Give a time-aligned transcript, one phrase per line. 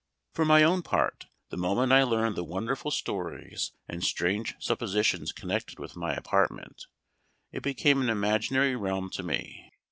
[0.33, 5.77] For my own part, the moment I learned the wonderful stories and strange suppositions connected
[5.77, 6.87] with my apartment,
[7.51, 9.69] it became an imaginary realm to me.